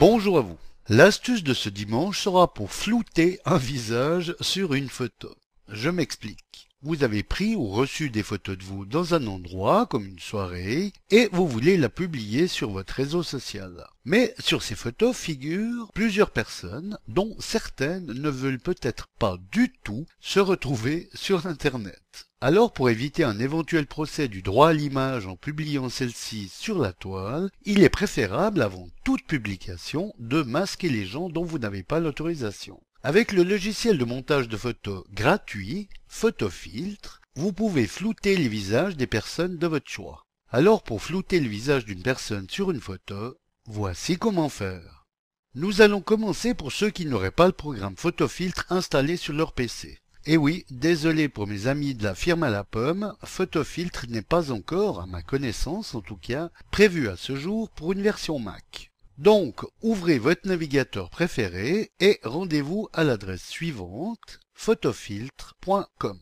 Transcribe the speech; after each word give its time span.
Bonjour 0.00 0.38
à 0.38 0.42
vous. 0.42 0.58
L'astuce 0.88 1.42
de 1.42 1.52
ce 1.52 1.68
dimanche 1.68 2.20
sera 2.20 2.54
pour 2.54 2.70
flouter 2.70 3.40
un 3.44 3.58
visage 3.58 4.36
sur 4.40 4.74
une 4.74 4.88
photo. 4.88 5.34
Je 5.66 5.90
m'explique. 5.90 6.67
Vous 6.80 7.02
avez 7.02 7.24
pris 7.24 7.56
ou 7.56 7.66
reçu 7.66 8.08
des 8.08 8.22
photos 8.22 8.56
de 8.56 8.62
vous 8.62 8.84
dans 8.84 9.12
un 9.12 9.26
endroit, 9.26 9.86
comme 9.86 10.06
une 10.06 10.20
soirée, 10.20 10.92
et 11.10 11.28
vous 11.32 11.48
voulez 11.48 11.76
la 11.76 11.88
publier 11.88 12.46
sur 12.46 12.70
votre 12.70 12.94
réseau 12.94 13.24
social. 13.24 13.84
Mais 14.04 14.32
sur 14.38 14.62
ces 14.62 14.76
photos 14.76 15.16
figurent 15.16 15.90
plusieurs 15.92 16.30
personnes 16.30 16.96
dont 17.08 17.34
certaines 17.40 18.06
ne 18.06 18.30
veulent 18.30 18.60
peut-être 18.60 19.08
pas 19.18 19.38
du 19.50 19.72
tout 19.82 20.06
se 20.20 20.38
retrouver 20.38 21.10
sur 21.14 21.46
Internet. 21.46 22.28
Alors 22.40 22.72
pour 22.72 22.90
éviter 22.90 23.24
un 23.24 23.40
éventuel 23.40 23.86
procès 23.86 24.28
du 24.28 24.42
droit 24.42 24.68
à 24.68 24.72
l'image 24.72 25.26
en 25.26 25.34
publiant 25.34 25.88
celle-ci 25.88 26.48
sur 26.48 26.78
la 26.78 26.92
toile, 26.92 27.50
il 27.64 27.82
est 27.82 27.88
préférable 27.88 28.62
avant 28.62 28.86
toute 29.02 29.26
publication 29.26 30.14
de 30.20 30.42
masquer 30.42 30.88
les 30.88 31.06
gens 31.06 31.28
dont 31.28 31.44
vous 31.44 31.58
n'avez 31.58 31.82
pas 31.82 31.98
l'autorisation. 31.98 32.80
Avec 33.04 33.30
le 33.30 33.44
logiciel 33.44 33.96
de 33.96 34.04
montage 34.04 34.48
de 34.48 34.56
photos 34.56 35.04
gratuit, 35.12 35.88
Photofiltre, 36.08 37.20
vous 37.36 37.52
pouvez 37.52 37.86
flouter 37.86 38.36
les 38.36 38.48
visages 38.48 38.96
des 38.96 39.06
personnes 39.06 39.56
de 39.56 39.66
votre 39.68 39.88
choix. 39.88 40.26
Alors 40.50 40.82
pour 40.82 41.00
flouter 41.00 41.38
le 41.38 41.48
visage 41.48 41.84
d'une 41.84 42.02
personne 42.02 42.48
sur 42.50 42.72
une 42.72 42.80
photo, 42.80 43.36
voici 43.66 44.18
comment 44.18 44.48
faire. 44.48 45.06
Nous 45.54 45.80
allons 45.80 46.00
commencer 46.00 46.54
pour 46.54 46.72
ceux 46.72 46.90
qui 46.90 47.06
n'auraient 47.06 47.30
pas 47.30 47.46
le 47.46 47.52
programme 47.52 47.96
Photofiltre 47.96 48.66
installé 48.70 49.16
sur 49.16 49.32
leur 49.32 49.52
PC. 49.52 50.00
Et 50.26 50.36
oui, 50.36 50.66
désolé 50.68 51.28
pour 51.28 51.46
mes 51.46 51.68
amis 51.68 51.94
de 51.94 52.02
la 52.02 52.16
firme 52.16 52.42
à 52.42 52.50
la 52.50 52.64
pomme, 52.64 53.14
Photofiltre 53.22 54.06
n'est 54.08 54.22
pas 54.22 54.50
encore, 54.50 55.00
à 55.00 55.06
ma 55.06 55.22
connaissance 55.22 55.94
en 55.94 56.00
tout 56.00 56.16
cas, 56.16 56.50
prévu 56.72 57.08
à 57.08 57.16
ce 57.16 57.36
jour 57.36 57.70
pour 57.70 57.92
une 57.92 58.02
version 58.02 58.40
Mac. 58.40 58.90
Donc, 59.18 59.64
ouvrez 59.82 60.20
votre 60.20 60.46
navigateur 60.46 61.10
préféré 61.10 61.90
et 61.98 62.20
rendez-vous 62.22 62.88
à 62.92 63.02
l'adresse 63.02 63.44
suivante, 63.44 64.38
photofiltre.com. 64.54 66.20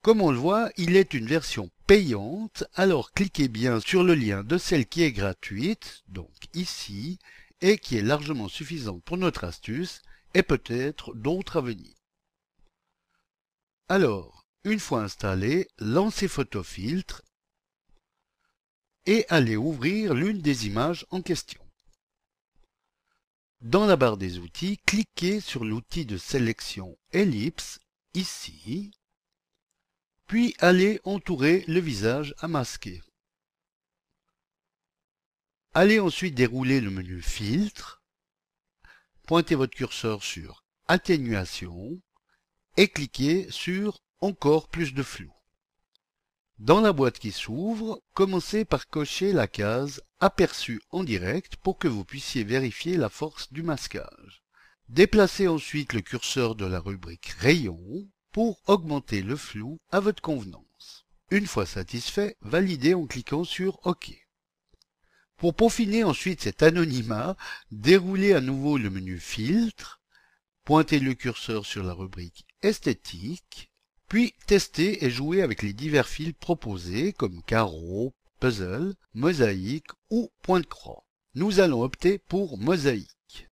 Comme 0.00 0.22
on 0.22 0.30
le 0.30 0.38
voit, 0.38 0.70
il 0.78 0.96
est 0.96 1.12
une 1.12 1.26
version 1.26 1.70
payante, 1.86 2.64
alors 2.74 3.12
cliquez 3.12 3.48
bien 3.48 3.80
sur 3.80 4.02
le 4.02 4.14
lien 4.14 4.42
de 4.42 4.56
celle 4.56 4.86
qui 4.86 5.02
est 5.02 5.12
gratuite, 5.12 6.02
donc 6.08 6.32
ici, 6.54 7.18
et 7.60 7.76
qui 7.76 7.98
est 7.98 8.02
largement 8.02 8.48
suffisante 8.48 9.04
pour 9.04 9.18
notre 9.18 9.44
astuce, 9.44 10.00
et 10.32 10.42
peut-être 10.42 11.12
d'autres 11.14 11.58
à 11.58 11.60
venir. 11.60 11.92
Alors, 13.90 14.46
une 14.64 14.80
fois 14.80 15.02
installé, 15.02 15.68
lancez 15.78 16.28
Photofiltre 16.28 17.20
et 19.06 19.24
allez 19.28 19.56
ouvrir 19.56 20.14
l'une 20.14 20.40
des 20.40 20.66
images 20.66 21.06
en 21.10 21.22
question. 21.22 21.60
Dans 23.60 23.86
la 23.86 23.96
barre 23.96 24.16
des 24.16 24.38
outils, 24.38 24.78
cliquez 24.86 25.40
sur 25.40 25.64
l'outil 25.64 26.06
de 26.06 26.16
sélection 26.16 26.96
Ellipse, 27.12 27.78
ici, 28.14 28.90
puis 30.26 30.54
allez 30.60 31.00
entourer 31.04 31.64
le 31.66 31.80
visage 31.80 32.34
à 32.38 32.48
masquer. 32.48 33.02
Allez 35.74 36.00
ensuite 36.00 36.34
dérouler 36.34 36.80
le 36.80 36.90
menu 36.90 37.20
Filtre, 37.20 38.02
pointez 39.26 39.54
votre 39.54 39.76
curseur 39.76 40.24
sur 40.24 40.64
Atténuation 40.88 42.00
et 42.76 42.88
cliquez 42.88 43.50
sur 43.50 44.02
Encore 44.20 44.68
plus 44.68 44.92
de 44.92 45.02
flou. 45.02 45.32
Dans 46.60 46.82
la 46.82 46.92
boîte 46.92 47.18
qui 47.18 47.32
s'ouvre, 47.32 48.02
commencez 48.12 48.66
par 48.66 48.86
cocher 48.86 49.32
la 49.32 49.48
case 49.48 50.02
Aperçu 50.20 50.82
en 50.90 51.04
direct 51.04 51.56
pour 51.56 51.78
que 51.78 51.88
vous 51.88 52.04
puissiez 52.04 52.44
vérifier 52.44 52.98
la 52.98 53.08
force 53.08 53.50
du 53.50 53.62
masquage. 53.62 54.42
Déplacez 54.90 55.48
ensuite 55.48 55.94
le 55.94 56.02
curseur 56.02 56.56
de 56.56 56.66
la 56.66 56.78
rubrique 56.78 57.28
Rayon 57.38 58.06
pour 58.30 58.60
augmenter 58.66 59.22
le 59.22 59.36
flou 59.36 59.78
à 59.90 60.00
votre 60.00 60.20
convenance. 60.20 61.06
Une 61.30 61.46
fois 61.46 61.64
satisfait, 61.64 62.36
validez 62.42 62.92
en 62.92 63.06
cliquant 63.06 63.44
sur 63.44 63.80
OK. 63.86 64.12
Pour 65.38 65.54
peaufiner 65.54 66.04
ensuite 66.04 66.42
cet 66.42 66.62
anonymat, 66.62 67.38
déroulez 67.70 68.34
à 68.34 68.42
nouveau 68.42 68.76
le 68.76 68.90
menu 68.90 69.18
Filtre, 69.18 70.02
pointez 70.64 71.00
le 71.00 71.14
curseur 71.14 71.64
sur 71.64 71.82
la 71.82 71.94
rubrique 71.94 72.44
Esthétique, 72.60 73.69
puis 74.10 74.34
testez 74.46 75.04
et 75.04 75.10
jouez 75.10 75.40
avec 75.40 75.62
les 75.62 75.72
divers 75.72 76.08
fils 76.08 76.32
proposés 76.32 77.12
comme 77.12 77.44
carreau, 77.44 78.12
puzzle, 78.40 78.94
mosaïque 79.14 79.86
ou 80.10 80.32
point 80.42 80.58
de 80.58 80.66
croix. 80.66 81.04
Nous 81.36 81.60
allons 81.60 81.84
opter 81.84 82.18
pour 82.18 82.58
mosaïque. 82.58 83.46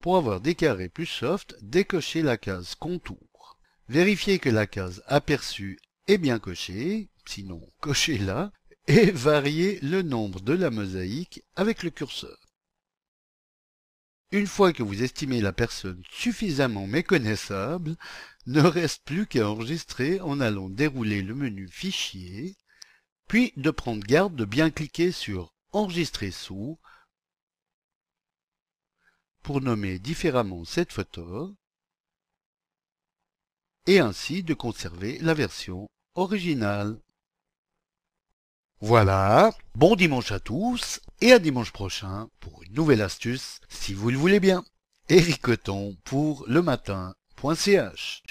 Pour 0.00 0.16
avoir 0.16 0.40
des 0.40 0.54
carrés 0.54 0.88
plus 0.88 1.06
soft, 1.06 1.56
décochez 1.62 2.22
la 2.22 2.36
case 2.36 2.76
contour. 2.76 3.58
Vérifiez 3.88 4.38
que 4.38 4.50
la 4.50 4.68
case 4.68 5.02
aperçu 5.08 5.80
est 6.06 6.18
bien 6.18 6.38
cochée, 6.38 7.10
sinon 7.26 7.60
cochez-la, 7.80 8.52
et 8.86 9.10
variez 9.10 9.80
le 9.80 10.02
nombre 10.02 10.40
de 10.42 10.52
la 10.52 10.70
mosaïque 10.70 11.42
avec 11.56 11.82
le 11.82 11.90
curseur. 11.90 12.38
Une 14.32 14.46
fois 14.46 14.72
que 14.72 14.82
vous 14.82 15.02
estimez 15.02 15.40
la 15.40 15.52
personne 15.52 16.02
suffisamment 16.10 16.86
méconnaissable, 16.86 17.96
ne 18.46 18.60
reste 18.60 19.04
plus 19.04 19.26
qu'à 19.26 19.48
enregistrer 19.48 20.20
en 20.20 20.40
allant 20.40 20.68
dérouler 20.68 21.22
le 21.22 21.34
menu 21.34 21.68
Fichier, 21.68 22.56
puis 23.28 23.52
de 23.56 23.70
prendre 23.70 24.04
garde 24.04 24.34
de 24.34 24.44
bien 24.44 24.70
cliquer 24.70 25.12
sur 25.12 25.52
Enregistrer 25.72 26.30
sous 26.30 26.78
pour 29.42 29.60
nommer 29.60 29.98
différemment 29.98 30.64
cette 30.64 30.92
photo 30.92 31.54
et 33.86 34.00
ainsi 34.00 34.42
de 34.42 34.54
conserver 34.54 35.18
la 35.18 35.34
version 35.34 35.88
originale. 36.14 36.98
Voilà, 38.80 39.52
bon 39.74 39.96
dimanche 39.96 40.32
à 40.32 40.40
tous 40.40 41.00
et 41.20 41.32
à 41.32 41.38
dimanche 41.38 41.72
prochain 41.72 42.28
pour 42.40 42.62
une 42.62 42.74
nouvelle 42.74 43.02
astuce 43.02 43.60
si 43.68 43.94
vous 43.94 44.10
le 44.10 44.18
voulez 44.18 44.40
bien. 44.40 44.64
Eric 45.08 45.40
pour 46.04 46.44
le 46.48 46.62
matin.ch 46.62 48.22